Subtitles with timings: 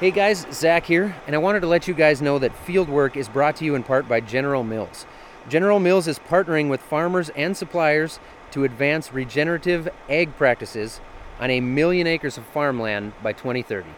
[0.00, 3.28] Hey guys, Zach here, and I wanted to let you guys know that Fieldwork is
[3.28, 5.06] brought to you in part by General Mills.
[5.48, 8.20] General Mills is partnering with farmers and suppliers
[8.52, 11.00] to advance regenerative ag practices
[11.40, 13.88] on a million acres of farmland by 2030.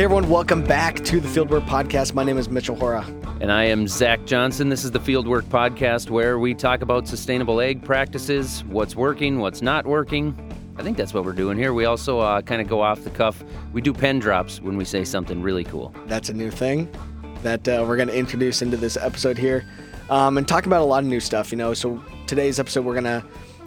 [0.00, 2.14] Hey everyone, welcome back to the Fieldwork Podcast.
[2.14, 3.04] My name is Mitchell Hora.
[3.42, 4.70] And I am Zach Johnson.
[4.70, 9.60] This is the Fieldwork Podcast where we talk about sustainable ag practices, what's working, what's
[9.60, 10.34] not working.
[10.78, 11.74] I think that's what we're doing here.
[11.74, 13.44] We also uh, kind of go off the cuff.
[13.74, 15.94] We do pen drops when we say something really cool.
[16.06, 16.90] That's a new thing
[17.42, 19.66] that uh, we're going to introduce into this episode here
[20.08, 21.74] um, and talk about a lot of new stuff, you know.
[21.74, 23.22] So today's episode, we're going to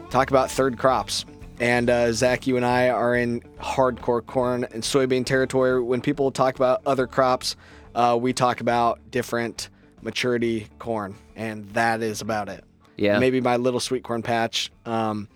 [0.10, 1.26] talk about third crops.
[1.60, 5.82] And uh, Zach, you and I are in hardcore corn and soybean territory.
[5.82, 7.56] When people talk about other crops,
[7.96, 9.70] uh, we talk about different
[10.02, 12.64] maturity corn, and that is about it.
[12.98, 13.20] Yeah.
[13.20, 15.28] Maybe my little sweet corn patch, um,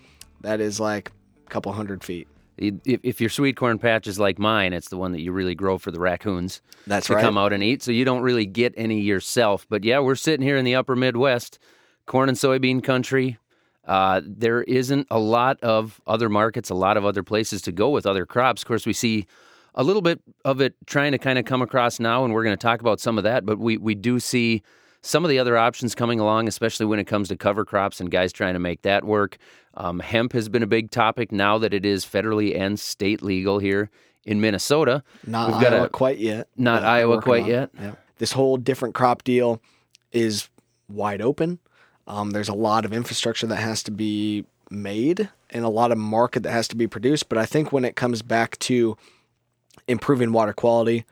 [0.41, 1.11] that is like
[1.45, 2.27] a couple hundred feet.
[2.57, 5.53] If, if your sweet corn patch is like mine, it's the one that you really
[5.53, 7.21] grow for the raccoons That's to right.
[7.21, 7.83] come out and eat.
[7.83, 9.67] So you don't really get any yourself.
[9.69, 11.59] But yeah, we're sitting here in the upper Midwest,
[12.07, 13.37] corn and soybean country.
[13.87, 17.89] Uh, there isn't a lot of other markets, a lot of other places to go
[17.89, 18.61] with other crops.
[18.61, 19.25] Of course, we see
[19.75, 22.57] a little bit of it trying to kind of come across now, and we're going
[22.57, 23.45] to talk about some of that.
[23.45, 24.61] But we, we do see
[25.01, 28.11] some of the other options coming along, especially when it comes to cover crops and
[28.11, 29.37] guys trying to make that work.
[29.75, 33.59] Um, hemp has been a big topic now that it is federally and state legal
[33.59, 33.89] here
[34.25, 35.03] in Minnesota.
[35.25, 36.49] Not We've got Iowa a- quite yet.
[36.57, 37.69] not Iowa quite on yet.
[37.79, 37.91] Yeah.
[38.17, 39.61] This whole different crop deal
[40.11, 40.49] is
[40.89, 41.59] wide open.
[42.07, 45.97] Um, there's a lot of infrastructure that has to be made and a lot of
[45.97, 47.29] market that has to be produced.
[47.29, 48.97] But I think when it comes back to
[49.87, 51.05] improving water quality,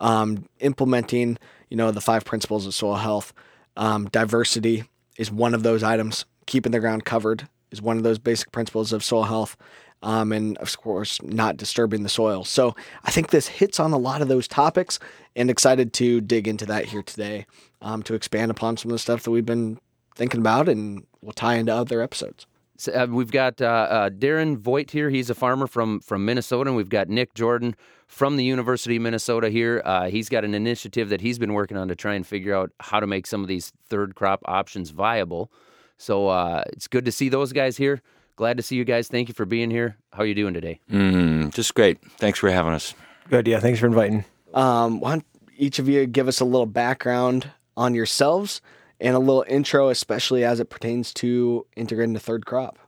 [0.00, 1.38] um, implementing,
[1.68, 3.32] you know, the five principles of soil health,
[3.76, 4.84] um, diversity
[5.16, 6.24] is one of those items.
[6.46, 9.56] Keeping the ground covered is one of those basic principles of soil health.
[10.00, 12.44] Um, and of course, not disturbing the soil.
[12.44, 15.00] So I think this hits on a lot of those topics
[15.34, 17.46] and excited to dig into that here today
[17.82, 19.80] um, to expand upon some of the stuff that we've been
[20.18, 22.46] thinking about and we'll tie into other episodes.
[22.76, 25.10] So, uh, we've got uh, uh, Darren Voigt here.
[25.10, 27.74] He's a farmer from from Minnesota, and we've got Nick Jordan
[28.06, 29.82] from the University of Minnesota here.
[29.84, 32.70] Uh, he's got an initiative that he's been working on to try and figure out
[32.78, 35.50] how to make some of these third crop options viable.
[35.96, 38.00] So uh, it's good to see those guys here.
[38.36, 39.08] Glad to see you guys.
[39.08, 39.96] Thank you for being here.
[40.12, 40.80] How are you doing today?
[40.88, 41.98] Mm, just great.
[42.18, 42.94] Thanks for having us.
[43.28, 43.48] Good.
[43.48, 43.58] Yeah.
[43.58, 44.24] Thanks for inviting.
[44.54, 48.60] Um, why don't each of you give us a little background on yourselves
[49.00, 52.78] and a little intro, especially as it pertains to integrating the third crop?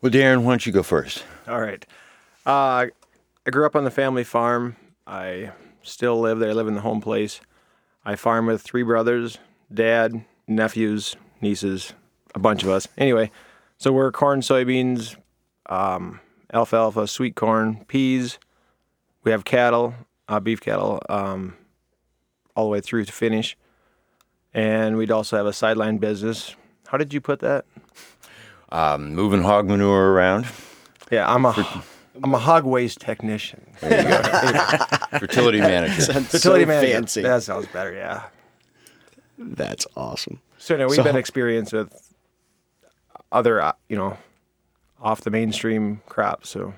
[0.00, 1.24] Well, Darren, why don't you go first?
[1.48, 1.84] All right.
[2.44, 2.86] Uh,
[3.46, 4.76] I grew up on the family farm.
[5.06, 5.52] I
[5.82, 6.50] still live there.
[6.50, 7.40] I live in the home place.
[8.04, 9.38] I farm with three brothers,
[9.72, 11.92] dad, nephews, nieces,
[12.34, 12.86] a bunch of us.
[12.96, 13.30] Anyway,
[13.78, 15.16] so we're corn, soybeans,
[15.66, 16.20] um,
[16.52, 18.38] alfalfa, sweet corn, peas.
[19.24, 19.94] We have cattle,
[20.28, 21.56] uh, beef cattle, um,
[22.54, 23.56] all the way through to finish.
[24.56, 26.56] And we'd also have a sideline business.
[26.88, 27.66] How did you put that?
[28.72, 30.46] Um, moving hog manure around,
[31.10, 31.82] Yeah, I'm a
[32.24, 33.60] am a hog waste technician.
[33.80, 35.18] There you go.
[35.18, 36.26] fertility management.
[36.28, 36.92] Fertility so manager.
[36.94, 37.22] fancy.
[37.22, 37.92] That sounds better.
[37.92, 38.22] Yeah.
[39.38, 40.40] That's awesome.
[40.56, 41.92] So anyway, we've So- been experienced with
[43.30, 44.16] other, uh, you know,
[45.00, 46.48] off the mainstream crops.
[46.48, 46.72] So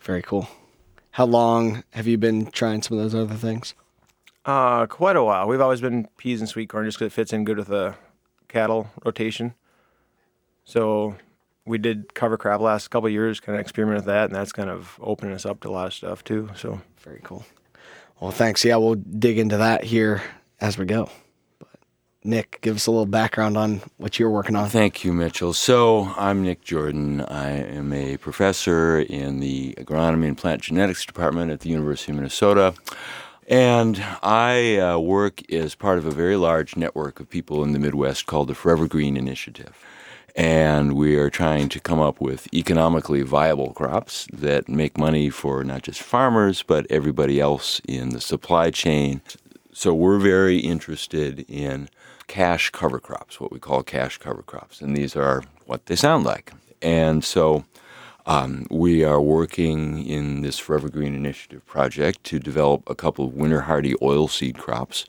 [0.00, 0.48] Very cool.
[1.12, 3.74] How long have you been trying some of those other things?
[4.46, 5.46] Uh, quite a while.
[5.48, 7.94] We've always been peas and sweet corn just because it fits in good with the
[8.48, 9.54] cattle rotation.
[10.64, 11.16] So
[11.66, 14.52] we did cover crop last couple of years, kind of experiment with that, and that's
[14.52, 16.50] kind of opening us up to a lot of stuff too.
[16.54, 17.44] So Very cool.
[18.20, 18.64] Well, thanks.
[18.64, 20.22] Yeah, we'll dig into that here
[20.60, 21.10] as we go.
[21.58, 21.68] But
[22.24, 24.70] Nick, give us a little background on what you're working on.
[24.70, 25.52] Thank you, Mitchell.
[25.52, 27.20] So, I'm Nick Jordan.
[27.20, 32.16] I am a professor in the agronomy and plant genetics department at the University of
[32.16, 32.74] Minnesota.
[33.48, 37.78] And I uh, work as part of a very large network of people in the
[37.78, 39.76] Midwest called the Forever Green Initiative.
[40.34, 45.62] And we are trying to come up with economically viable crops that make money for
[45.64, 49.22] not just farmers, but everybody else in the supply chain.
[49.72, 51.88] So we're very interested in
[52.26, 56.24] cash cover crops, what we call cash cover crops, and these are what they sound
[56.24, 56.52] like.
[56.82, 57.64] And so
[58.26, 63.34] um, we are working in this Forever Green Initiative project to develop a couple of
[63.34, 65.06] winter hardy oilseed crops,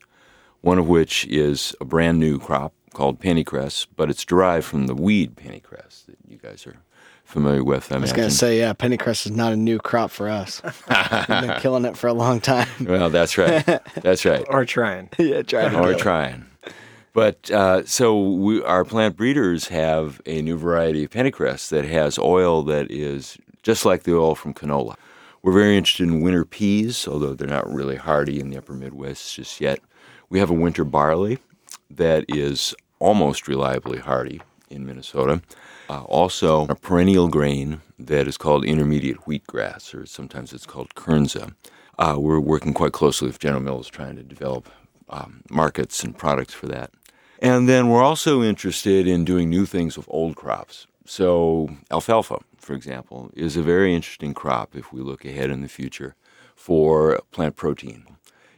[0.62, 4.96] one of which is a brand new crop called pennycress, but it's derived from the
[4.96, 6.78] weed pennycress that you guys are
[7.24, 7.92] familiar with.
[7.92, 10.62] I, I was going to say, yeah, pennycress is not a new crop for us.
[10.64, 12.68] We've been killing it for a long time.
[12.82, 13.64] Well, that's right.
[13.96, 14.46] That's right.
[14.48, 15.10] or trying.
[15.18, 16.46] yeah, trying or trying.
[16.64, 16.74] it.
[17.18, 22.20] But uh, so we, our plant breeders have a new variety of pennycress that has
[22.20, 24.94] oil that is just like the oil from canola.
[25.42, 29.34] We're very interested in winter peas, although they're not really hardy in the upper Midwest
[29.34, 29.80] just yet.
[30.30, 31.40] We have a winter barley
[31.90, 34.40] that is almost reliably hardy
[34.70, 35.42] in Minnesota.
[35.90, 41.56] Uh, also, a perennial grain that is called intermediate wheatgrass, or sometimes it's called kernza.
[41.98, 44.70] Uh, we're working quite closely with General Mills trying to develop
[45.10, 46.92] um, markets and products for that.
[47.40, 50.88] And then we're also interested in doing new things with old crops.
[51.06, 55.70] So, alfalfa, for example, is a very interesting crop if we look ahead in the
[55.70, 56.16] future
[56.56, 58.06] for plant protein.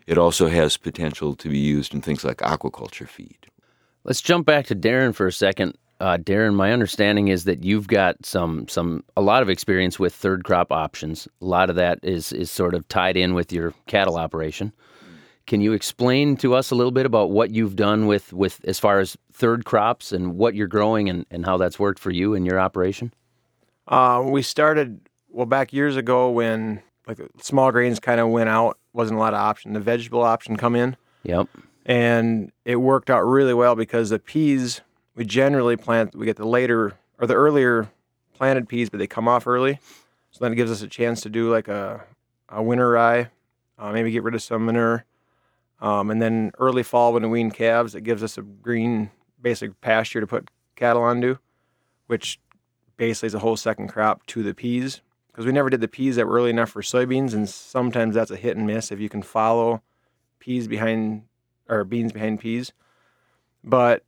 [0.08, 3.48] It also has potential to be used in things like aquaculture feed.
[4.04, 5.78] Let's jump back to Darren for a second.
[6.00, 10.16] Uh, Darren, my understanding is that you've got some some a lot of experience with
[10.16, 11.28] third crop options.
[11.42, 14.74] A lot of that is is sort of tied in with your cattle operation.
[15.50, 18.78] Can you explain to us a little bit about what you've done with, with as
[18.78, 22.36] far as third crops and what you're growing and, and how that's worked for you
[22.36, 23.12] and your operation?
[23.88, 28.78] Uh, we started well back years ago when like small grains kind of went out,
[28.94, 29.74] wasn't a lot of option.
[29.74, 30.96] The vegetable option come in.
[31.24, 31.48] Yep.
[31.84, 34.81] And it worked out really well because the peas
[35.16, 37.90] we generally plant we get the later or the earlier
[38.36, 39.80] planted peas, but they come off early.
[40.30, 42.06] So then it gives us a chance to do like a,
[42.50, 43.31] a winter rye,
[43.80, 45.06] uh, maybe get rid of some manure,
[45.81, 49.12] um, and then early fall when we wean calves, it gives us a green
[49.42, 51.38] basic pasture to put cattle onto,
[52.08, 52.40] which
[52.98, 55.02] basically is a whole second crop to the peas.
[55.28, 58.31] Because we never did the peas that were early enough for soybeans, and sometimes that's
[58.31, 59.81] a hit and miss if you can follow
[60.40, 61.24] peas behind
[61.70, 62.74] or beans behind peas.
[63.64, 64.04] But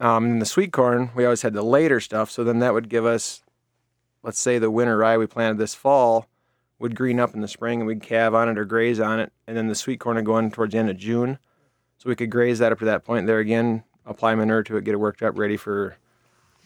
[0.00, 2.90] um, in the sweet corn, we always had the later stuff, so then that would
[2.90, 3.42] give us,
[4.22, 6.26] let's say, the winter rye we planted this fall
[6.78, 9.32] would green up in the spring and we'd calve on it or graze on it.
[9.46, 11.38] And then the sweet corn would go in towards the end of June.
[11.98, 13.26] So we could graze that up to that point.
[13.26, 15.96] There again, apply manure to it, get it worked up, ready for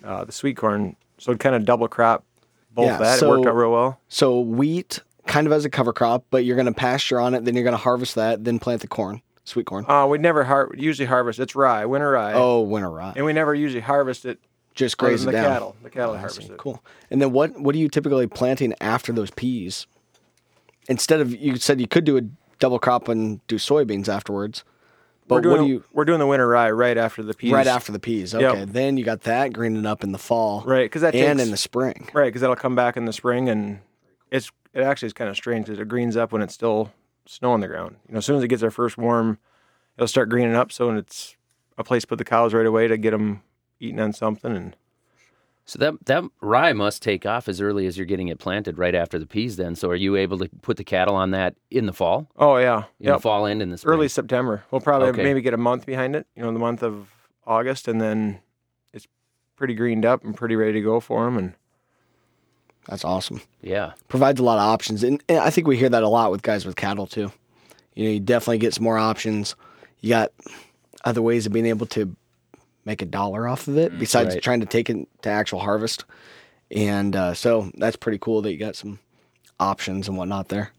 [0.02, 0.96] uh, the sweet corn.
[1.18, 2.24] So it kind of double crop
[2.72, 3.18] both yeah, that.
[3.18, 4.00] So, it worked out real well.
[4.08, 7.44] So wheat kind of as a cover crop, but you're going to pasture on it,
[7.44, 9.84] then you're going to harvest that, then plant the corn, sweet corn.
[9.88, 11.38] Uh, we never har- usually harvest.
[11.38, 12.32] It's rye, winter rye.
[12.34, 13.12] Oh, winter rye.
[13.14, 14.40] And we never usually harvest it.
[14.74, 15.44] Just graze the down.
[15.44, 15.76] cattle.
[15.82, 16.56] The cattle oh, harvest it.
[16.56, 16.82] Cool.
[17.10, 17.58] And then what?
[17.58, 19.88] What are you typically planting after those peas?
[20.88, 22.22] Instead of you said you could do a
[22.58, 24.64] double crop and do soybeans afterwards.
[25.26, 25.84] But we're doing, what do you?
[25.92, 27.52] We're doing the winter rye right after the peas.
[27.52, 28.34] Right after the peas.
[28.34, 28.68] Okay, yep.
[28.70, 30.62] then you got that greening up in the fall.
[30.66, 32.08] Right, because that and takes, in the spring.
[32.14, 33.80] Right, because that'll come back in the spring, and
[34.30, 36.92] it's it actually is kind of strange because it greens up when it's still
[37.26, 37.96] snow on the ground.
[38.08, 39.38] You know, as soon as it gets our first warm,
[39.98, 40.72] it'll start greening up.
[40.72, 41.36] So it's
[41.76, 43.42] a place to put the cows right away to get them
[43.80, 44.76] eating on something and
[45.68, 48.94] so that that rye must take off as early as you're getting it planted, right
[48.94, 49.56] after the peas.
[49.56, 52.26] Then, so are you able to put the cattle on that in the fall?
[52.36, 53.16] Oh yeah, in yep.
[53.16, 53.94] the fall and in the spring?
[53.94, 54.64] early September.
[54.70, 55.22] We'll probably okay.
[55.22, 56.26] maybe get a month behind it.
[56.34, 57.10] You know, the month of
[57.46, 58.40] August, and then
[58.94, 59.06] it's
[59.56, 61.36] pretty greened up and pretty ready to go for them.
[61.36, 61.52] And
[62.86, 63.42] that's awesome.
[63.60, 66.30] Yeah, provides a lot of options, and, and I think we hear that a lot
[66.30, 67.30] with guys with cattle too.
[67.94, 69.54] You know, you definitely get some more options.
[70.00, 70.32] You got
[71.04, 72.16] other ways of being able to
[72.88, 74.42] make a dollar off of it mm, besides right.
[74.42, 76.06] trying to take it to actual harvest.
[76.70, 78.98] And uh, so that's pretty cool that you got some
[79.60, 80.72] options and whatnot there.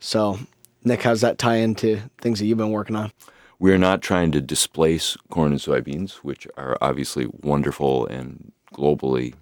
[0.00, 0.40] So,
[0.82, 3.12] Nick, how's that tie into things that you've been working on?
[3.60, 9.34] We're not trying to displace corn and soybeans, which are obviously wonderful and globally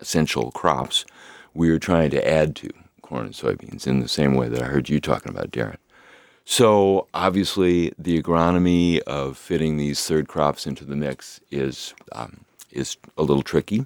[0.00, 1.04] essential crops.
[1.52, 2.70] We are trying to add to
[3.02, 5.76] corn and soybeans in the same way that I heard you talking about, Darren.
[6.50, 12.40] So obviously, the agronomy of fitting these third crops into the mix is um,
[12.72, 13.84] is a little tricky.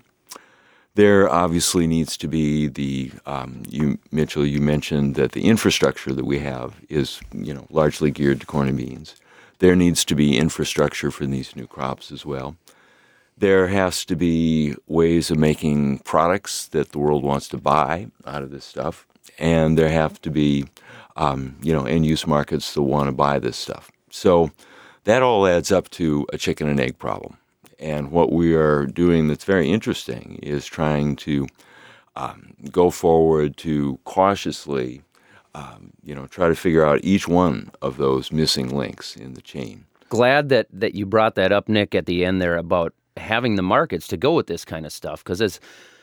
[0.94, 4.46] There obviously needs to be the um, you Mitchell.
[4.46, 8.68] You mentioned that the infrastructure that we have is you know largely geared to corn
[8.68, 9.16] and beans.
[9.58, 12.54] There needs to be infrastructure for these new crops as well.
[13.36, 18.44] There has to be ways of making products that the world wants to buy out
[18.44, 19.04] of this stuff,
[19.36, 20.66] and there have to be
[21.16, 23.90] um, you know, end use markets that want to buy this stuff.
[24.10, 24.50] So
[25.04, 27.36] that all adds up to a chicken and egg problem.
[27.78, 31.48] And what we are doing that's very interesting is trying to
[32.14, 35.02] um, go forward to cautiously,
[35.54, 39.42] um, you know, try to figure out each one of those missing links in the
[39.42, 39.84] chain.
[40.08, 43.62] Glad that that you brought that up, Nick, at the end there about having the
[43.62, 45.58] markets to go with this kind of stuff because as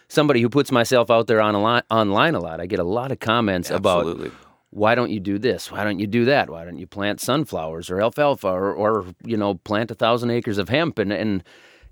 [0.09, 2.83] somebody who puts myself out there on a lot, online a lot, I get a
[2.83, 4.27] lot of comments Absolutely.
[4.27, 4.33] about
[4.71, 5.71] why don't you do this?
[5.71, 6.49] Why don't you do that?
[6.49, 10.57] Why don't you plant sunflowers or alfalfa or, or you know, plant a thousand acres
[10.57, 10.99] of hemp?
[10.99, 11.43] And, and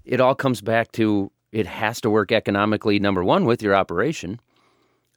[0.05, 4.39] it all comes back to it has to work economically, number one, with your operation.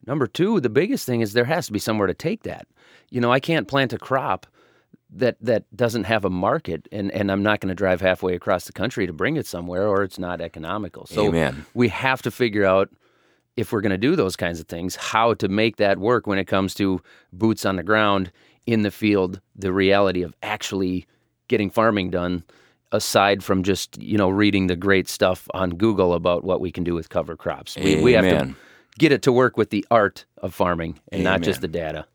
[0.07, 2.67] Number two, the biggest thing is there has to be somewhere to take that.
[3.11, 4.47] You know, I can't plant a crop
[5.13, 8.67] that that doesn't have a market and and I'm not going to drive halfway across
[8.67, 11.05] the country to bring it somewhere or it's not economical.
[11.07, 11.67] So Amen.
[11.75, 12.91] we have to figure out
[13.57, 16.39] if we're going to do those kinds of things, how to make that work when
[16.39, 17.03] it comes to
[17.33, 18.33] boots on the ground
[18.67, 21.07] in the field, the reality of actually
[21.49, 22.45] getting farming done
[22.93, 26.85] aside from just, you know, reading the great stuff on Google about what we can
[26.85, 27.77] do with cover crops.
[27.77, 28.55] We, we have to
[28.99, 32.07] get it to work with the art of farming and not just the data.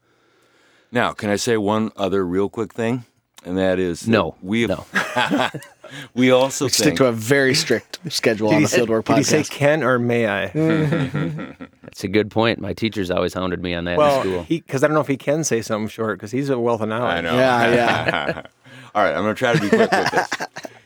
[0.91, 3.05] Now, can I say one other real quick thing?
[3.43, 5.49] And that is No, we have, no.
[6.13, 9.41] we also Stick think to a very strict schedule on the Fieldwork did he say
[9.41, 9.49] podcast.
[9.51, 10.47] can or may I?
[11.83, 12.59] That's a good point.
[12.59, 14.45] My teachers always hounded me on that in school.
[14.47, 16.89] because I don't know if he can say something short because he's a wealth of
[16.89, 17.17] knowledge.
[17.17, 17.35] I know.
[17.35, 18.41] Yeah, yeah.
[18.95, 20.29] All right, I'm going to try to be quick with this.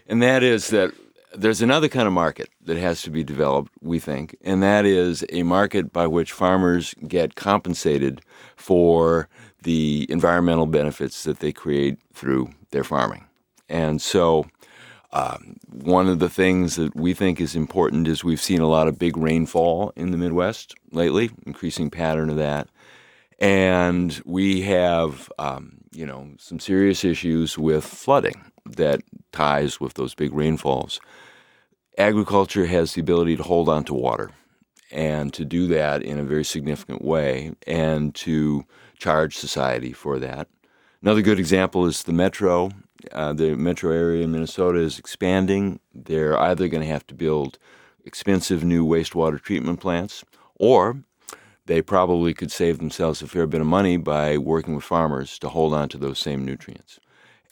[0.07, 0.91] And that is that
[1.35, 5.23] there's another kind of market that has to be developed, we think, and that is
[5.31, 8.21] a market by which farmers get compensated
[8.55, 9.27] for
[9.61, 13.25] the environmental benefits that they create through their farming.
[13.67, 14.47] And so,
[15.11, 18.87] um, one of the things that we think is important is we've seen a lot
[18.87, 22.67] of big rainfall in the Midwest lately, increasing pattern of that
[23.39, 29.01] and we have um, you know some serious issues with flooding that
[29.31, 30.99] ties with those big rainfalls.
[31.97, 34.31] Agriculture has the ability to hold on to water
[34.91, 38.63] and to do that in a very significant way and to
[38.97, 40.47] charge society for that.
[41.01, 42.71] Another good example is the metro.
[43.11, 45.79] Uh, the metro area in Minnesota is expanding.
[45.93, 47.57] They're either going to have to build
[48.05, 50.23] expensive new wastewater treatment plants
[50.55, 51.03] or
[51.69, 55.49] they probably could save themselves a fair bit of money by working with farmers to
[55.49, 56.99] hold on to those same nutrients.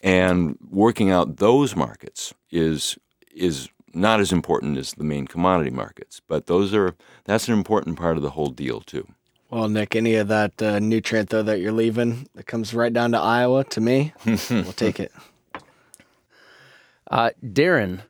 [0.02, 2.98] And working out those markets is
[3.32, 7.96] is not as important as the main commodity markets, but those are that's an important
[7.96, 9.06] part of the whole deal too.
[9.50, 13.12] Well, Nick, any of that uh, nutrient though that you're leaving that comes right down
[13.12, 15.12] to Iowa to me, we'll take it.
[17.10, 18.00] Uh, Darren,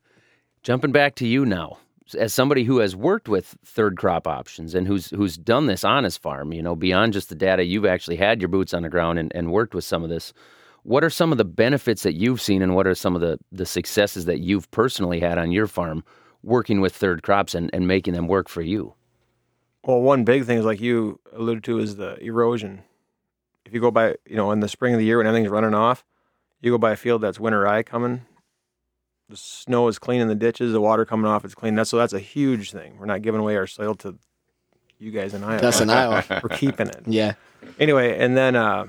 [0.63, 1.79] jumping back to you now,
[2.17, 6.05] as somebody who has worked with third crop options and who's who's done this on
[6.05, 8.89] his farm, you know, beyond just the data, you've actually had your boots on the
[8.89, 10.33] ground and, and worked with some of this.
[10.85, 13.39] What are some of the benefits that you've seen, and what are some of the,
[13.53, 16.03] the successes that you've personally had on your farm
[16.43, 18.95] working with third crops and, and making them work for you?
[19.85, 22.85] Well, one big thing is like you alluded to is the erosion.
[23.67, 25.75] If you go by, you know, in the spring of the year when everything's running
[25.75, 26.07] off,
[26.63, 28.23] you go by a field that's winter rye coming.
[29.29, 31.75] The snow is clean in the ditches, the water coming off is clean.
[31.75, 32.97] That's so that's a huge thing.
[32.99, 34.19] We're not giving away our soil to
[34.99, 35.61] you guys in Iowa.
[35.61, 36.25] That's in Iowa.
[36.43, 37.03] We're keeping it.
[37.07, 37.35] Yeah.
[37.79, 38.87] Anyway, and then, uh,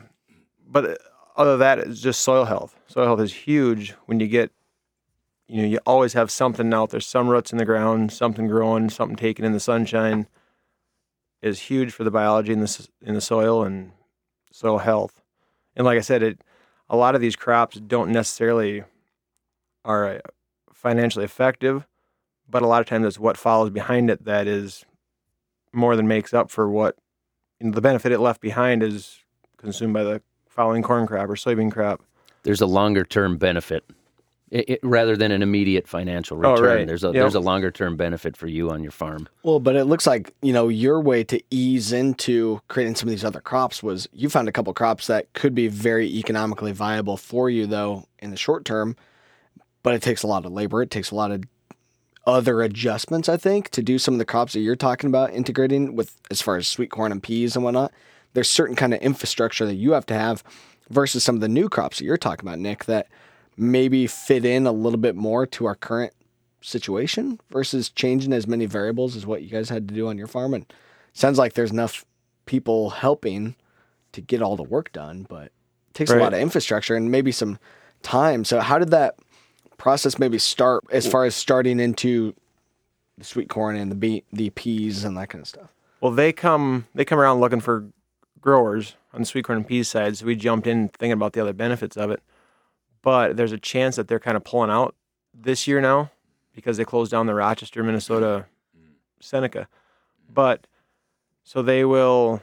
[0.67, 1.00] but
[1.36, 2.75] other than that, it's just soil health.
[2.88, 4.51] Soil health is huge when you get,
[5.48, 8.89] you know, you always have something out there, some roots in the ground, something growing,
[8.89, 10.27] something taken in the sunshine
[11.41, 13.91] is huge for the biology in the, in the soil and
[14.51, 15.22] soil health.
[15.75, 16.41] And like I said, it,
[16.89, 18.84] a lot of these crops don't necessarily
[19.86, 20.19] are uh,
[20.74, 21.86] financially effective,
[22.50, 24.86] but a lot of times it's what follows behind it that is
[25.74, 26.95] more than makes up for what
[27.59, 29.19] you know, the benefit it left behind is
[29.57, 32.01] consumed by the following corn crop or soybean crop.
[32.43, 33.83] There's a longer term benefit.
[34.51, 36.88] It, it, rather than an immediate financial Oh, return, right.
[36.88, 37.13] there's a Yep.
[37.13, 39.27] there's a longer term benefit for you on your farm.
[39.43, 43.12] Well, but it looks like, you know, your way to ease into creating some of
[43.12, 47.15] these other crops was you found a couple crops that could be very economically viable
[47.15, 48.95] for you, though, in the short term.
[49.83, 50.81] But it takes a lot of labor.
[50.81, 51.43] It takes a lot of
[52.25, 55.95] other adjustments, I think, to do some of the crops that you're talking about integrating
[55.95, 57.91] with as far as sweet corn and peas and whatnot.
[58.33, 60.43] There's certain kind of infrastructure that you have to have
[60.89, 63.07] versus some of the new crops that you're talking about, Nick, that
[63.57, 66.13] maybe fit in a little bit more to our current
[66.62, 70.27] situation versus changing as many variables as what you guys had to do on your
[70.27, 70.53] farm.
[70.53, 70.71] And
[71.13, 72.05] sounds like there's enough
[72.45, 73.55] people helping
[74.12, 77.31] to get all the work done, but it takes a lot of infrastructure and maybe
[77.31, 77.59] some
[78.01, 78.43] time.
[78.43, 79.15] So how did that
[79.79, 82.36] process maybe start as far as starting into
[83.17, 85.74] the sweet corn and the be- the peas and that kind of stuff?
[86.01, 87.88] Well, they come they come around looking for
[88.39, 90.17] growers on the sweet corn and peas side.
[90.17, 92.21] So we jumped in thinking about the other benefits of it.
[93.01, 94.93] But there's a chance that they're kind of pulling out
[95.33, 96.12] this year now
[96.53, 98.45] because they closed down the Rochester, Minnesota
[99.19, 99.67] Seneca.
[100.31, 100.67] But
[101.43, 102.41] so they will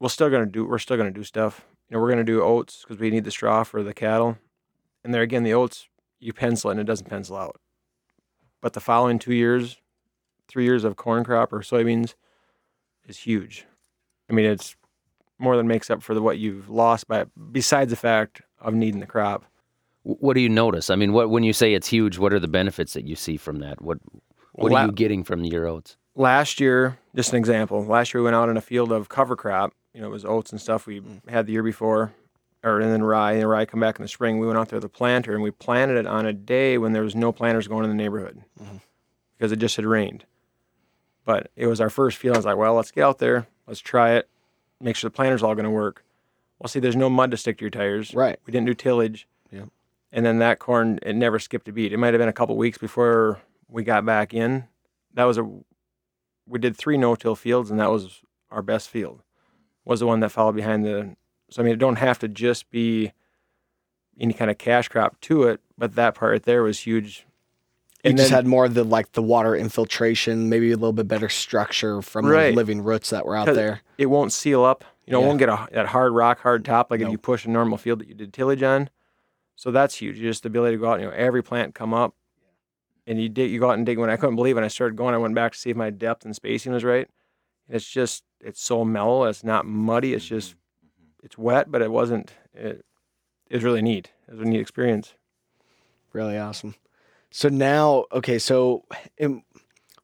[0.00, 1.64] we're still gonna do we're still gonna do stuff.
[1.88, 4.38] You know, we're gonna do oats because we need the straw for the cattle.
[5.02, 5.88] And there again, the oats
[6.20, 7.60] you pencil it and it doesn't pencil out.
[8.60, 9.78] But the following two years,
[10.48, 12.14] three years of corn crop or soybeans
[13.08, 13.66] is huge.
[14.28, 14.76] I mean, it's
[15.38, 19.00] more than makes up for the, what you've lost by besides the fact of needing
[19.00, 19.44] the crop.
[20.02, 20.90] What do you notice?
[20.90, 23.36] I mean, what when you say it's huge, what are the benefits that you see
[23.36, 23.82] from that?
[23.82, 23.98] What
[24.52, 25.96] what Well, are la- you getting from your oats?
[26.14, 27.84] Last year, just an example.
[27.84, 29.72] Last year we went out in a field of cover crop.
[29.94, 32.12] You know, it was oats and stuff we had the year before.
[32.62, 34.38] Or and then rye, and rye come back in the spring.
[34.38, 37.02] We went out there the planter and we planted it on a day when there
[37.02, 38.76] was no planters going in the neighborhood mm-hmm.
[39.36, 40.24] because it just had rained.
[41.24, 42.36] But it was our first feeling.
[42.36, 44.28] I was like, well, let's get out there, let's try it,
[44.80, 46.04] make sure the planter's all going to work.
[46.58, 48.12] Well, see, there's no mud to stick to your tires.
[48.14, 48.38] Right.
[48.44, 49.26] We didn't do tillage.
[49.50, 49.64] Yeah.
[50.12, 51.92] And then that corn, it never skipped a beat.
[51.92, 54.64] It might have been a couple weeks before we got back in.
[55.14, 55.48] That was a,
[56.46, 59.22] we did three no-till fields, and that was our best field.
[59.84, 61.16] Was the one that followed behind the.
[61.50, 63.12] So I mean, it don't have to just be
[64.18, 67.26] any kind of cash crop to it, but that part right there was huge.
[68.04, 70.92] You And just then- had more of the like the water infiltration, maybe a little
[70.92, 72.50] bit better structure from Right.
[72.50, 73.80] the living roots that were out there.
[73.98, 74.84] It won't seal up.
[75.06, 75.24] You know, Yeah.
[75.24, 77.78] it won't get a that hard rock, hard top like if you push a normal
[77.78, 78.90] field that you did tillage on.
[79.56, 80.16] So that's huge.
[80.18, 82.14] Just the ability to go out, you know, every plant come up,
[83.06, 83.98] and you dig, you go out and dig.
[83.98, 85.90] When I couldn't believe when I started going, I went back to see if my
[85.90, 87.08] depth and spacing was right.
[87.66, 89.24] And it's just it's so mellow.
[89.24, 90.14] It's not muddy.
[90.14, 90.54] It's just
[91.22, 92.32] it's wet, but it wasn't.
[92.54, 92.84] It,
[93.48, 94.10] it was really neat.
[94.28, 95.14] It was a neat experience.
[96.12, 96.74] Really awesome.
[97.30, 98.84] So now, okay, so
[99.20, 99.42] um,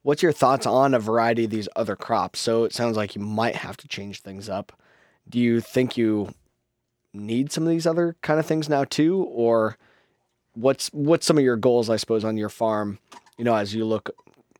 [0.03, 2.39] what's your thoughts on a variety of these other crops?
[2.39, 4.73] So it sounds like you might have to change things up.
[5.29, 6.33] Do you think you
[7.13, 9.77] need some of these other kind of things now too, or
[10.55, 12.99] what's what's some of your goals, I suppose, on your farm?
[13.37, 14.11] You know, as you look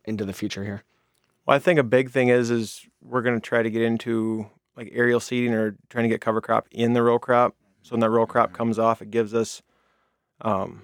[0.05, 0.83] into the future here.
[1.45, 4.47] Well, I think a big thing is is we're going to try to get into
[4.77, 7.55] like aerial seeding or trying to get cover crop in the row crop.
[7.81, 9.61] So when that row crop comes off, it gives us
[10.41, 10.83] um,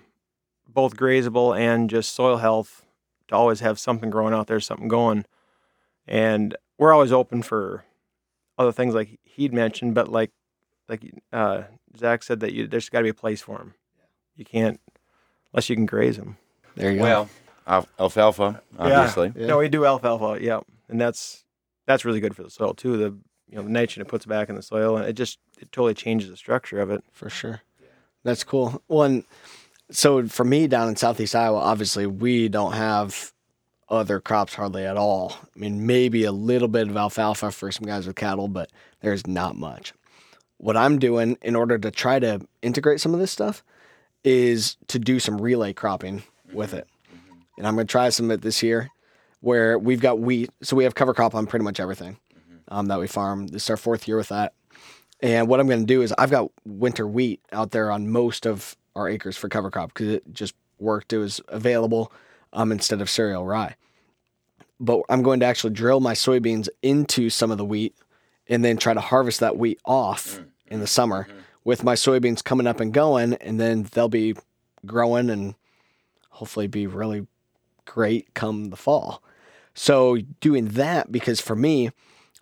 [0.67, 2.85] both grazable and just soil health
[3.27, 5.25] to always have something growing out there, something going.
[6.07, 7.85] And we're always open for
[8.57, 10.31] other things like he'd mentioned, but like
[10.89, 11.63] like uh,
[11.97, 13.73] Zach said that you, there's got to be a place for them.
[14.35, 14.81] You can't
[15.53, 16.37] unless you can graze them.
[16.75, 17.03] There you go.
[17.03, 17.29] Well,
[17.99, 19.31] alfalfa, obviously.
[19.35, 19.47] Yeah.
[19.47, 20.43] No, we do alfalfa.
[20.43, 21.45] Yeah, and that's
[21.85, 22.97] that's really good for the soil too.
[22.97, 23.17] The
[23.53, 25.93] you know the nitrogen it puts back in the soil, and it just it totally
[25.93, 27.03] changes the structure of it.
[27.11, 27.61] for sure.
[28.23, 28.81] That's cool.
[28.87, 29.21] Well,
[29.91, 33.31] so for me down in Southeast Iowa, obviously we don't have
[33.89, 35.37] other crops hardly at all.
[35.55, 39.27] I mean, maybe a little bit of alfalfa for some guys with cattle, but there's
[39.27, 39.93] not much.
[40.57, 43.63] What I'm doing in order to try to integrate some of this stuff
[44.23, 46.79] is to do some relay cropping with mm-hmm.
[46.79, 46.87] it.
[47.59, 48.89] And I'm going to try some of it this year
[49.41, 50.49] where we've got wheat.
[50.63, 52.17] So we have cover crop on pretty much everything
[52.67, 53.47] um, that we farm.
[53.47, 54.53] This is our fourth year with that.
[55.21, 58.45] And what I'm going to do is I've got winter wheat out there on most
[58.45, 61.13] of our acres for cover crop because it just worked.
[61.13, 62.11] It was available
[62.51, 63.75] um, instead of cereal rye.
[64.79, 67.95] But I'm going to actually drill my soybeans into some of the wheat
[68.49, 71.27] and then try to harvest that wheat off in the summer
[71.63, 73.35] with my soybeans coming up and going.
[73.35, 74.35] And then they'll be
[74.85, 75.55] growing and
[76.31, 77.27] hopefully be really
[77.85, 79.23] great come the fall.
[79.73, 81.91] So doing that because for me,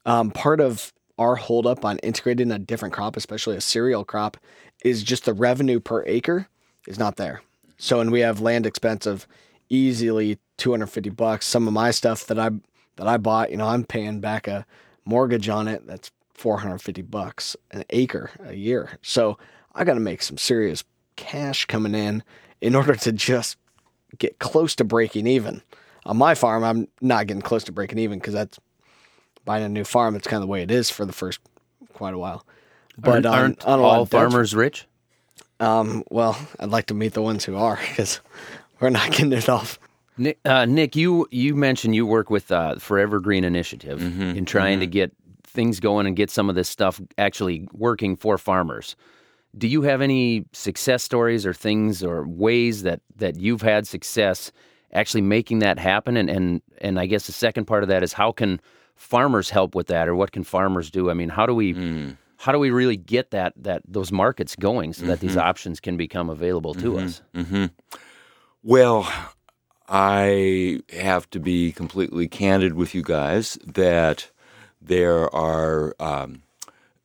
[0.06, 4.38] um, part of our holdup on integrating a different crop, especially a cereal crop,
[4.84, 6.48] is just the revenue per acre
[6.88, 7.42] is not there.
[7.78, 9.28] So, and we have land expense of
[9.70, 11.46] easily 250 bucks.
[11.46, 12.50] Some of my stuff that I
[12.98, 14.66] that I bought, you know, I'm paying back a
[15.06, 18.98] mortgage on it that's 450 bucks an acre a year.
[19.02, 19.38] So,
[19.74, 20.84] I got to make some serious
[21.16, 22.24] cash coming in
[22.62, 23.58] in order to just
[24.18, 25.62] get close to breaking even.
[26.06, 28.60] On my farm, I'm not getting close to breaking even because that's
[29.46, 30.16] buying a new farm.
[30.16, 31.40] It's kind of the way it is for the first
[31.94, 32.46] quite a while.
[32.98, 34.88] But aren't, on, aren't on all of Dutch- farmers rich?
[35.60, 38.20] um, well, I'd like to meet the ones who are because
[38.80, 39.80] we're not getting it off.
[40.18, 44.80] Nick, uh, Nick, you you mentioned you work with uh, Forever Green Initiative in trying
[44.82, 45.12] to get
[45.44, 48.96] things going and get some of this stuff actually working for farmers.
[49.58, 54.52] Do you have any success stories or things or ways that that you've had success
[54.94, 56.18] actually making that happen?
[56.18, 58.60] And and and I guess the second part of that is how can
[58.96, 61.10] farmers help with that, or what can farmers do?
[61.10, 62.12] I mean, how do we hmm.
[62.38, 65.48] how do we really get that that those markets going so that these mm-hmm.
[65.48, 67.06] options can become available to mm-hmm.
[67.06, 67.22] us?
[67.34, 67.66] Mm-hmm.
[68.64, 69.12] Well,
[69.88, 74.30] I have to be completely candid with you guys that
[74.82, 76.44] there are um,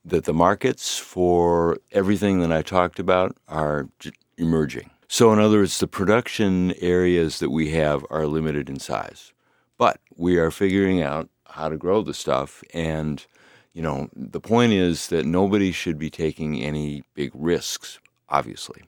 [0.04, 4.90] that the markets for everything that I talked about are j- emerging.
[5.08, 9.32] So, in other words, the production areas that we have are limited in size,
[9.78, 12.62] but we are figuring out how to grow the stuff.
[12.72, 13.24] And
[13.72, 18.84] you know, the point is that nobody should be taking any big risks, obviously,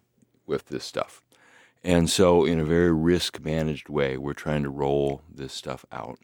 [0.47, 1.23] with this stuff.
[1.85, 6.19] And so, in a very risk managed way, we're trying to roll this stuff out.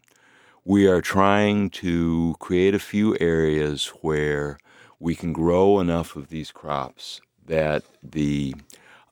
[0.63, 4.57] We are trying to create a few areas where
[4.99, 8.55] we can grow enough of these crops that the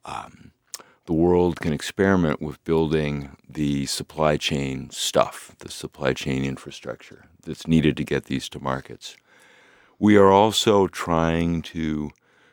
[0.04, 0.50] um,
[1.06, 7.66] the world can experiment with building the supply chain stuff, the supply chain infrastructure that's
[7.66, 9.16] needed to get these to markets.
[9.98, 12.10] We are also trying to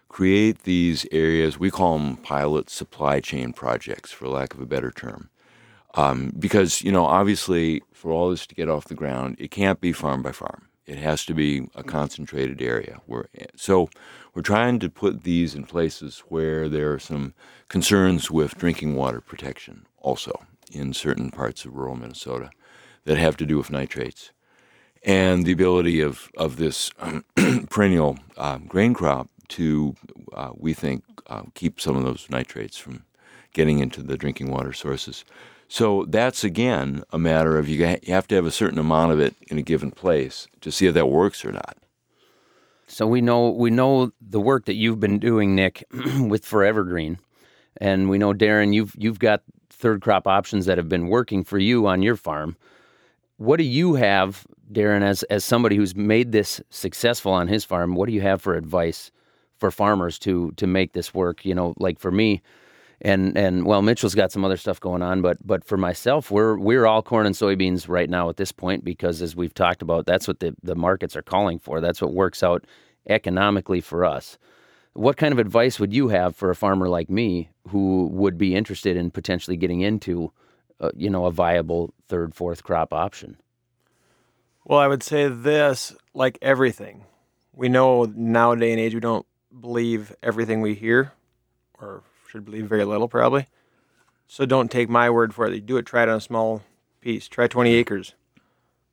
[0.10, 1.58] create these areas.
[1.58, 5.30] We call them pilot supply chain projects, for lack of a better term.
[5.96, 9.80] Um, because, you know, obviously, for all this to get off the ground, it can't
[9.80, 10.68] be farm by farm.
[10.92, 13.00] It has to be a concentrated area.
[13.56, 13.90] So
[14.34, 17.34] we're trying to put these in places where there are some
[17.70, 20.34] concerns with drinking water protection also
[20.70, 22.50] in certain parts of rural Minnesota
[23.06, 24.34] that have to do with nitrates.
[25.02, 26.92] And the ability of, of this
[27.70, 29.96] perennial um, grain crop to,
[30.34, 33.06] uh, we think, uh, keep some of those nitrates from
[33.54, 35.24] getting into the drinking water sources.
[35.72, 39.36] So that's again a matter of you, have to have a certain amount of it
[39.48, 41.78] in a given place to see if that works or not.
[42.88, 45.86] So we know we know the work that you've been doing, Nick,
[46.28, 47.20] with Forever Green,
[47.78, 51.58] and we know Darren, you've you've got third crop options that have been working for
[51.58, 52.58] you on your farm.
[53.38, 57.96] What do you have, Darren, as as somebody who's made this successful on his farm?
[57.96, 59.10] What do you have for advice
[59.58, 61.46] for farmers to to make this work?
[61.46, 62.42] You know, like for me,
[63.02, 66.58] and and well, Mitchell's got some other stuff going on, but but for myself, we're
[66.58, 70.06] we're all corn and soybeans right now at this point because as we've talked about,
[70.06, 71.82] that's what the the markets are calling for.
[71.82, 72.66] That's what works out
[73.10, 74.38] economically for us.
[74.94, 78.56] What kind of advice would you have for a farmer like me who would be
[78.56, 80.32] interested in potentially getting into,
[80.80, 83.38] uh, you know, a viable third, fourth crop option?
[84.66, 87.06] Well, I would say this: like everything,
[87.52, 89.26] we know nowadays and age we don't
[89.60, 91.14] believe everything we hear,
[91.80, 93.48] or should believe very little probably.
[94.28, 95.54] So don't take my word for it.
[95.54, 95.86] You do it.
[95.86, 96.64] Try it on a small
[97.02, 97.28] piece.
[97.28, 98.16] Try 20 acres.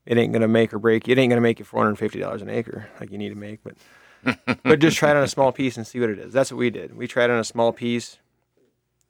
[0.05, 1.09] It ain't gonna make or break.
[1.09, 3.77] It ain't gonna make you 450 dollars an acre like you need to make, but
[4.65, 6.33] but just try it on a small piece and see what it is.
[6.33, 6.97] That's what we did.
[6.97, 8.19] We tried on a small piece,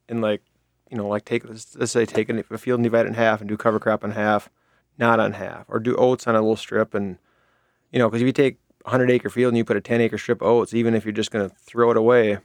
[0.09, 0.43] and like,
[0.91, 3.41] you know, like take let's, let's say take a field and divide it in half
[3.41, 4.51] and do cover crop in half,
[4.99, 7.19] not on half, or do oats on a little strip, and
[7.93, 10.01] you know, because if you take a hundred acre field and you put a 10
[10.01, 12.39] acre strip of oats, even if you're just gonna throw it away,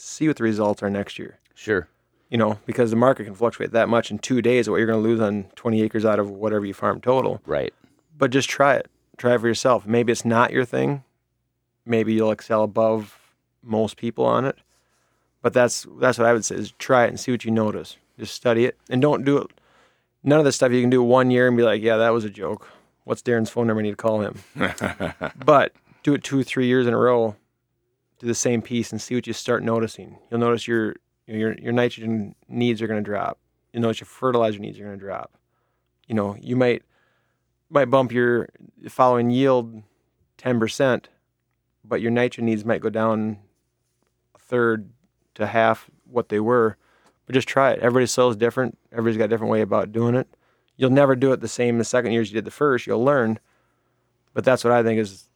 [0.00, 1.38] see what the results are next year.
[1.54, 1.88] Sure.
[2.30, 4.70] You know, because the market can fluctuate that much in two days.
[4.70, 7.40] What you're going to lose on 20 acres out of whatever you farm total.
[7.44, 7.74] Right.
[8.16, 8.88] But just try it.
[9.16, 9.86] Try it for yourself.
[9.86, 11.02] Maybe it's not your thing
[11.90, 13.18] maybe you'll excel above
[13.62, 14.56] most people on it.
[15.42, 17.96] But that's that's what I would say is try it and see what you notice.
[18.18, 19.48] Just study it and don't do it.
[20.22, 22.24] None of this stuff you can do one year and be like, yeah, that was
[22.24, 22.68] a joke.
[23.04, 23.80] What's Darren's phone number?
[23.80, 24.40] I need to call him.
[25.44, 27.36] but do it two three years in a row.
[28.20, 30.18] Do the same piece and see what you start noticing.
[30.30, 30.94] You'll notice your
[31.26, 33.38] your your nitrogen needs are going to drop.
[33.72, 35.32] You'll notice your fertilizer needs are going to drop.
[36.06, 36.82] You know, you might
[37.70, 38.48] might bump your
[38.88, 39.82] following yield
[40.36, 41.08] ten percent,
[41.82, 43.38] but your nitrogen needs might go down
[44.34, 44.90] a third
[45.36, 46.76] to half what they were.
[47.26, 47.78] But just try it.
[47.78, 48.76] Everybody's soil is different.
[48.92, 50.28] Everybody's got a different way about doing it.
[50.76, 52.86] You'll never do it the same the second year as you did the first.
[52.86, 53.38] You'll learn.
[54.34, 55.28] But that's what I think is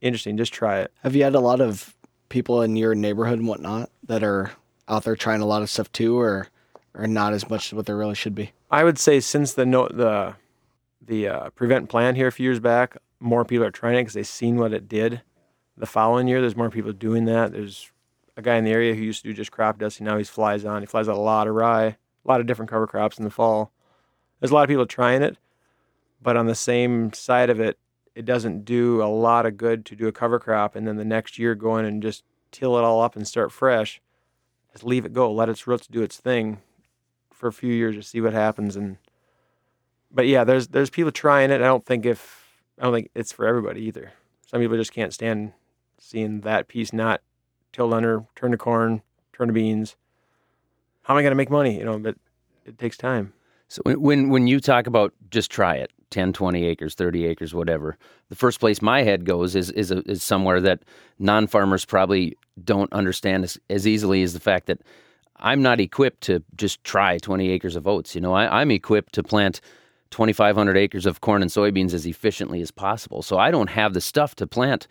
[0.00, 0.36] interesting.
[0.36, 0.92] Just try it.
[1.02, 1.95] Have you had a lot of
[2.28, 4.52] people in your neighborhood and whatnot that are
[4.88, 6.48] out there trying a lot of stuff too, or
[6.94, 8.52] or not as much as what there really should be?
[8.70, 10.34] I would say since the no, the
[11.00, 14.14] the uh, prevent plant here a few years back, more people are trying it because
[14.14, 15.22] they've seen what it did
[15.76, 17.52] the following year, there's more people doing that.
[17.52, 17.90] There's
[18.36, 20.06] a guy in the area who used to do just crop dusting.
[20.06, 20.82] Now he flies on.
[20.82, 23.72] He flies a lot of rye, a lot of different cover crops in the fall.
[24.40, 25.36] There's a lot of people trying it,
[26.22, 27.78] but on the same side of it,
[28.16, 31.04] it doesn't do a lot of good to do a cover crop and then the
[31.04, 34.00] next year go in and just till it all up and start fresh.
[34.72, 35.30] Just leave it go.
[35.30, 36.62] Let its roots do its thing
[37.30, 38.74] for a few years to see what happens.
[38.74, 38.96] And
[40.10, 41.60] but yeah, there's there's people trying it.
[41.60, 44.12] I don't think if I don't think it's for everybody either.
[44.46, 45.52] Some people just can't stand
[45.98, 47.20] seeing that piece not
[47.72, 49.02] tilled under, turn to corn,
[49.34, 49.94] turn to beans.
[51.02, 51.78] How am I going to make money?
[51.78, 52.16] You know, but
[52.64, 53.34] it takes time.
[53.68, 57.96] So when when you talk about just try it, 10, 20 acres, 30 acres, whatever,
[58.28, 60.80] the first place my head goes is is, a, is somewhere that
[61.18, 64.80] non-farmers probably don't understand as, as easily as the fact that
[65.38, 68.14] I'm not equipped to just try 20 acres of oats.
[68.14, 69.60] You know, I, I'm equipped to plant
[70.10, 73.22] 2,500 acres of corn and soybeans as efficiently as possible.
[73.22, 74.86] So I don't have the stuff to plant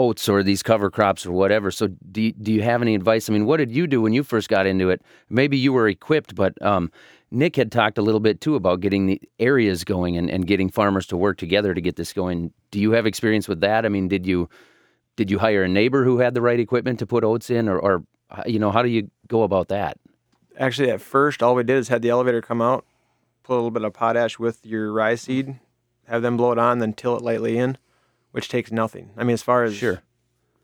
[0.00, 1.70] oats or these cover crops or whatever.
[1.70, 3.28] So do you, do you have any advice?
[3.28, 5.02] I mean, what did you do when you first got into it?
[5.28, 6.90] Maybe you were equipped, but um,
[7.30, 10.70] Nick had talked a little bit too about getting the areas going and, and getting
[10.70, 12.50] farmers to work together to get this going.
[12.70, 13.84] Do you have experience with that?
[13.84, 14.48] I mean, did you
[15.16, 17.78] did you hire a neighbor who had the right equipment to put oats in, or,
[17.78, 18.02] or
[18.46, 19.98] you know, how do you go about that?
[20.58, 22.86] Actually, at first, all we did is had the elevator come out,
[23.42, 25.60] put a little bit of potash with your rye seed,
[26.06, 27.76] have them blow it on, then till it lightly in
[28.32, 29.10] which takes nothing.
[29.16, 30.02] I mean, as far as sure,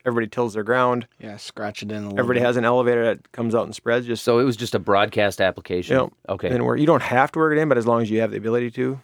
[0.05, 1.07] everybody tills their ground.
[1.19, 1.97] Yeah, scratch it in.
[1.99, 2.47] a little Everybody bit.
[2.47, 4.07] has an elevator that comes out and spreads.
[4.07, 5.97] Just so it was just a broadcast application.
[5.99, 6.13] Yep.
[6.29, 6.79] Okay, and work.
[6.81, 8.71] You don't have to work it in, but as long as you have the ability
[8.73, 9.01] to,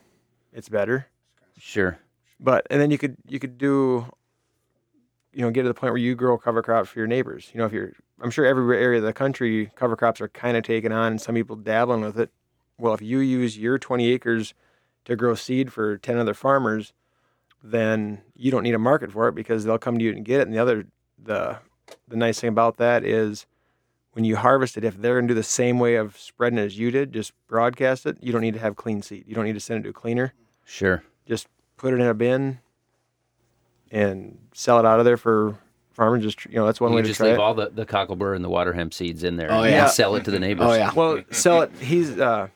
[0.52, 1.06] it's better.
[1.58, 1.98] sure.
[2.40, 4.06] But and then you could you could do
[5.32, 7.50] you know get to the point where you grow cover crops for your neighbors.
[7.54, 10.56] You know, if you're, I'm sure every area of the country cover crops are kind
[10.56, 12.30] of taken on, and some people dabbling with it.
[12.78, 14.54] Well, if you use your 20 acres
[15.04, 16.92] to grow seed for 10 other farmers,
[17.62, 20.40] then you don't need a market for it because they'll come to you and get
[20.40, 20.46] it.
[20.48, 20.86] And the other,
[21.22, 21.58] the
[22.08, 23.46] the nice thing about that is
[24.12, 26.62] when you harvest it, if they're going to do the same way of spreading it
[26.62, 28.18] as you did, just broadcast it.
[28.20, 29.24] You don't need to have clean seed.
[29.26, 30.34] You don't need to send it to a cleaner.
[30.64, 31.02] Sure.
[31.26, 31.46] Just
[31.76, 32.58] put it in a bin
[33.90, 35.56] and sell it out of there for
[35.92, 36.22] farmers.
[36.22, 37.40] Just you know, that's one You way can to just try leave it.
[37.40, 39.86] all the, the cocklebur and the water hemp seeds in there Oh, and yeah.
[39.86, 40.66] sell it to the neighbors.
[40.68, 40.92] Oh yeah.
[40.94, 41.72] Well, sell it.
[41.80, 42.48] He's uh,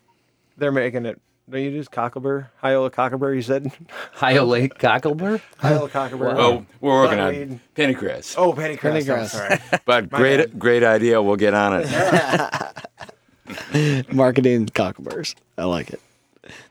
[0.57, 1.21] they're making it.
[1.49, 2.49] Don't you use cocklebur?
[2.61, 3.35] Hyola cocklebur.
[3.37, 3.71] You said
[4.17, 5.41] Ohio Lake cocklebur?
[5.61, 6.35] Hyola cocklebur.
[6.35, 7.75] Well, we're working on Buckwheat.
[7.77, 8.35] pennycress.
[8.37, 8.79] Oh, pennycress.
[8.79, 9.23] Pennycress.
[9.23, 9.59] Oh, sorry.
[9.85, 10.59] but my great, bad.
[10.59, 11.23] great idea.
[11.23, 11.87] We'll get on it.
[14.13, 15.37] Marketing cockleburs.
[15.57, 16.01] I like it.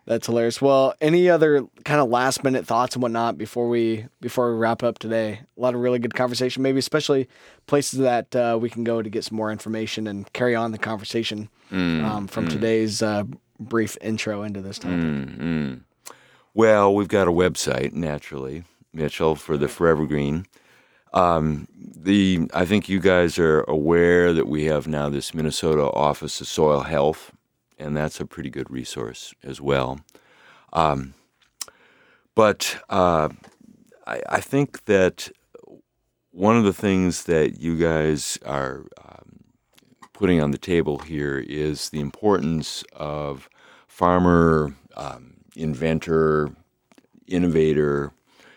[0.06, 0.62] That's hilarious.
[0.62, 4.84] Well, any other kind of last minute thoughts and whatnot before we before we wrap
[4.84, 5.40] up today?
[5.58, 6.64] A lot of really good conversation.
[6.64, 7.30] Maybe especially
[7.66, 10.78] places that uh, we can go to get some more information and carry on the
[10.78, 13.24] conversation um, from today's uh,
[13.60, 15.00] brief intro into this topic.
[16.54, 18.64] Well, we've got a website, naturally,
[18.94, 20.46] Mitchell, for the Forever Green.
[21.14, 26.40] Um, the I think you guys are aware that we have now this Minnesota Office
[26.42, 27.32] of Soil Health,
[27.80, 30.00] and that's a pretty good resource as well.
[30.74, 31.14] Um,
[32.36, 33.30] but uh,
[34.06, 35.30] I, I think that
[36.32, 38.86] one of the things that you guys are
[40.16, 43.50] putting on the table here is the importance of
[43.86, 46.56] farmer, um, inventor,
[47.28, 48.14] innovator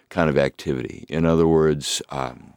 [0.08, 1.04] kind of activity.
[1.08, 2.54] In other words, um,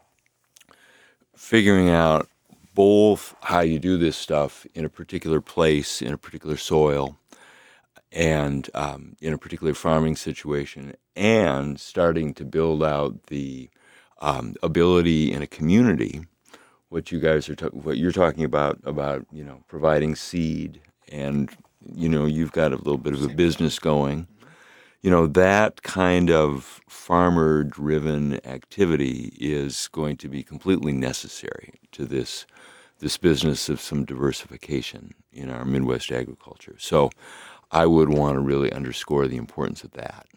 [1.35, 2.29] figuring out
[2.75, 7.17] both how you do this stuff in a particular place, in a particular soil,
[8.11, 13.67] and um, in a particular farming situation, and starting to build out the
[14.19, 16.21] um, ability in a community.
[16.91, 21.49] What you guys are, ta- what you're talking about, about you know providing seed, and
[21.95, 24.27] you know you've got a little bit of a business going.
[25.01, 32.45] You know that kind of farmer-driven activity is going to be completely necessary to this
[32.99, 36.75] this business of some diversification in our Midwest agriculture.
[36.77, 37.09] So
[37.71, 40.27] I would want to really underscore the importance of that.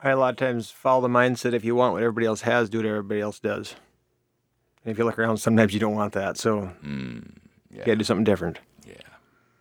[0.00, 2.68] I a lot of times follow the mindset: if you want what everybody else has,
[2.68, 3.76] do what everybody else does.
[4.84, 6.36] And if you look around, sometimes you don't want that.
[6.38, 7.30] So mm,
[7.70, 8.58] you got to do something different.
[8.86, 8.94] Yeah.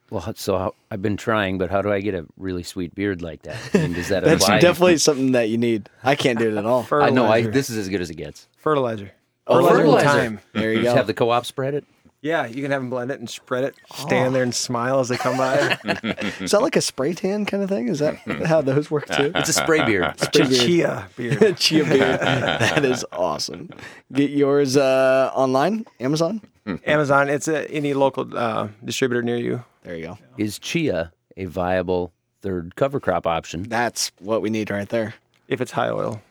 [0.10, 3.22] Well, so how, I've been trying, but how do I get a really sweet beard
[3.22, 3.58] like that?
[3.74, 4.60] I mean, does that That's apply?
[4.60, 5.90] definitely something that you need.
[6.04, 6.88] I can't do it at all.
[6.92, 7.26] I know.
[7.28, 8.48] I, this is as good as it gets.
[8.58, 9.12] fertilizer.
[9.46, 10.08] Oh, fertilizer, fertilizer.
[10.20, 10.40] time.
[10.54, 10.96] There you Just go.
[10.96, 11.86] have the co-op spread it.
[12.22, 13.76] Yeah, you can have them blend it and spread it.
[13.94, 15.78] Stand there and smile as they come by.
[16.42, 17.88] Is that like a spray tan kind of thing?
[17.88, 19.32] Is that how those work too?
[19.36, 20.20] It's a spray beard.
[20.20, 20.60] Spray beard.
[20.60, 21.58] Chia beard.
[21.58, 22.20] Chia beard.
[22.20, 23.70] That is awesome.
[24.12, 26.42] Get yours uh, online, Amazon.
[26.86, 27.30] Amazon.
[27.30, 29.64] It's a, any local uh, distributor near you.
[29.84, 30.18] There you go.
[30.38, 33.64] Is chia a viable third cover crop option?
[33.64, 35.14] That's what we need right there.
[35.48, 36.22] If it's high oil.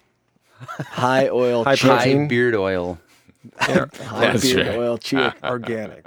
[0.61, 1.91] High oil High chia.
[1.93, 2.29] High protein.
[2.29, 2.99] beard oil.
[3.69, 4.77] Yeah, High That's beard right.
[4.79, 5.35] oil chia.
[5.45, 6.07] organic.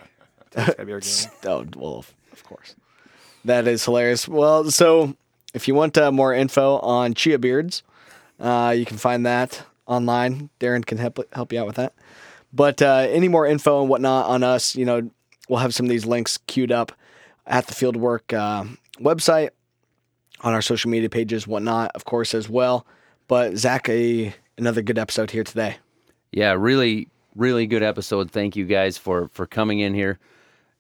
[0.54, 1.46] It's gotta be organic.
[1.46, 2.76] Oh, well, of- of course.
[3.46, 4.28] That is hilarious.
[4.28, 5.15] Well, so
[5.54, 7.84] if you want uh, more info on chia beards,
[8.39, 10.50] uh, you can find that online.
[10.60, 11.94] Darren can help help you out with that.
[12.54, 15.10] But uh, any more info and whatnot on us, you know,
[15.50, 16.91] we'll have some of these links queued up
[17.48, 18.65] at the Fieldwork uh,
[19.00, 19.50] website,
[20.41, 22.86] on our social media pages, whatnot, of course, as well.
[23.28, 25.78] But Zach, a another good episode here today.
[26.32, 28.32] Yeah, really, really good episode.
[28.32, 30.20] Thank you guys for for coming in here.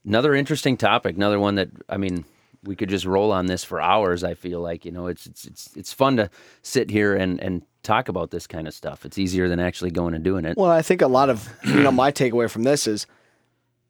[0.05, 1.15] Another interesting topic.
[1.15, 2.25] Another one that I mean,
[2.63, 4.23] we could just roll on this for hours.
[4.23, 6.29] I feel like you know, it's it's it's it's fun to
[6.61, 9.05] sit here and and talk about this kind of stuff.
[9.05, 10.57] It's easier than actually going and doing it.
[10.57, 13.07] Well, I think a lot of you know my takeaway from this is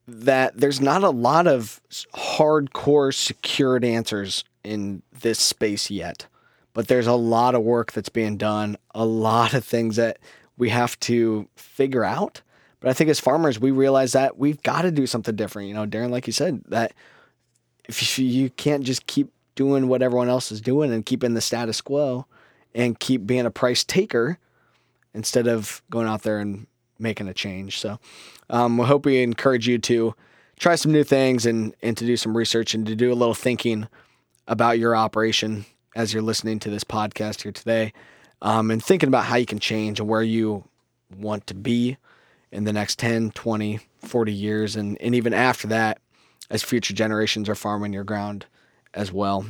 [0.08, 1.82] that there's not a lot of
[2.15, 6.28] hardcore secured answers in this space yet,
[6.74, 10.19] but there's a lot of work that's being done, a lot of things that
[10.58, 12.41] we have to figure out.
[12.82, 15.70] But I think as farmers, we realize that we've got to do something different.
[15.70, 16.94] You know, Darren, like you said, that
[17.88, 21.80] if you, can't just keep doing what everyone else is doing and keeping the status
[21.80, 22.26] quo
[22.74, 24.39] and keep being a price taker
[25.13, 26.67] instead of going out there and
[26.98, 27.80] making a change.
[27.80, 28.00] So
[28.50, 30.15] um, we hope we encourage you to
[30.58, 33.34] try some new things and, and to do some research and to do a little
[33.34, 33.88] thinking
[34.48, 35.65] about your operation
[35.96, 37.94] as you're listening to this podcast here today
[38.41, 40.63] um, and thinking about how you can change and where you
[41.17, 41.98] want to be
[42.52, 46.00] in the next 10, 20, 40 years, and, and even after that,
[46.50, 48.46] as future generations are farming your ground
[48.94, 49.46] as well.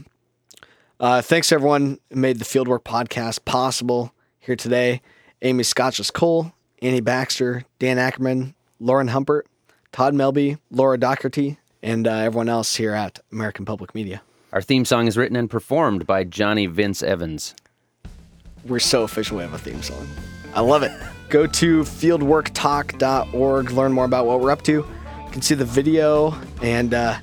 [0.99, 5.01] Uh, thanks to everyone who made the Fieldwork podcast possible here today.
[5.41, 9.43] Amy Scotchless Cole Annie Baxter, Dan Ackerman, Lauren Humpert,
[9.91, 14.21] Todd Melby, Laura Doherty, and uh, everyone else here at American Public Media.
[14.51, 17.55] Our theme song is written and performed by Johnny Vince Evans.
[18.65, 20.07] We're so official we have a theme song.
[20.53, 20.91] I love it.
[21.31, 24.73] Go to fieldworktalk.org, learn more about what we're up to.
[24.73, 27.17] You can see the video and uh,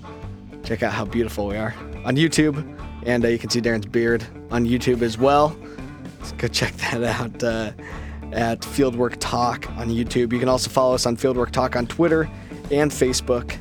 [0.65, 1.75] check out how beautiful we are
[2.07, 2.65] on YouTube.
[3.05, 5.55] And uh, you can see Darren's beard on YouTube as well.
[6.23, 7.73] So go check that out uh,
[8.33, 10.33] at Fieldwork Talk on YouTube.
[10.33, 12.31] You can also follow us on Fieldwork Talk on Twitter
[12.71, 13.59] and Facebook.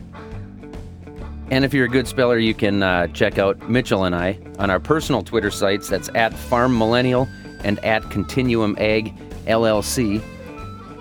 [1.52, 4.70] And if you're a good speller, you can uh, check out Mitchell and I on
[4.70, 5.90] our personal Twitter sites.
[5.90, 7.28] That's at Farm Millennial
[7.66, 9.14] and at Continuum Ag
[9.46, 10.24] LLC.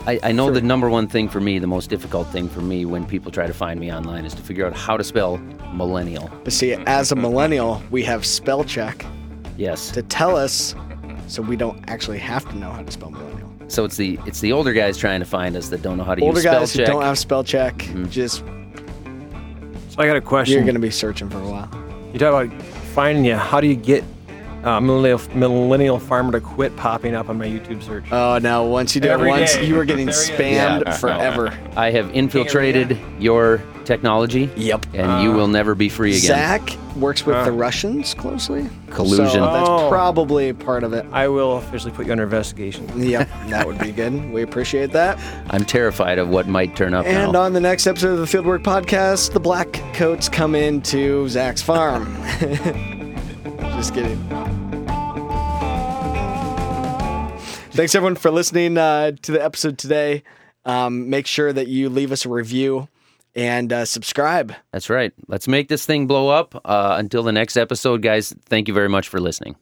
[0.06, 2.84] I, I know the number one thing for me, the most difficult thing for me
[2.84, 5.38] when people try to find me online is to figure out how to spell
[5.72, 6.30] millennial.
[6.44, 9.04] But see, as a millennial, we have spell check
[9.56, 9.90] Yes.
[9.92, 10.74] to tell us
[11.26, 13.52] so we don't actually have to know how to spell millennial.
[13.68, 16.14] So it's the it's the older guys trying to find us that don't know how
[16.14, 16.60] to Older use spell check.
[16.60, 18.08] Older guys who don't have spell check, Mm-hmm.
[18.10, 18.44] just
[19.92, 20.54] So I got a question.
[20.54, 21.68] you're going to be searching for a while.
[22.12, 22.62] You talk about
[22.94, 23.34] finding you.
[23.34, 24.04] How do you get
[24.66, 28.04] uh, millennial millennial farmer to quit popping up on my YouTube search?
[28.12, 28.64] Oh no!
[28.64, 29.64] Once you do Every it once, day.
[29.66, 30.30] you are getting There he is.
[30.30, 30.96] spammed Yeah.
[30.96, 31.56] forever.
[31.76, 34.86] I have infiltrated your technology, Yep.
[34.94, 36.20] and you will never be free again.
[36.28, 37.44] Zach works with Uh.
[37.44, 38.68] the Russians closely.
[38.90, 39.28] Collusion.
[39.28, 39.88] So that's Oh.
[39.88, 41.06] probably part of it.
[41.12, 42.88] I will officially put you under investigation.
[42.96, 44.32] Yep, that would be good.
[44.32, 45.18] We appreciate that.
[45.50, 47.42] I'm terrified of what might turn up And now.
[47.42, 52.16] on the next episode of the Fieldwork Podcast, the black coats come into Zach's farm.
[53.76, 54.16] Just kidding.
[57.70, 60.22] Thanks everyone for listening uh, to the episode today.
[60.64, 62.88] Um, make sure that you leave us a review
[63.34, 64.54] and uh, subscribe.
[64.72, 65.12] That's right.
[65.28, 66.60] Let's make this thing blow up.
[66.64, 69.56] Uh, until the next episode, guys, thank you very much for listening.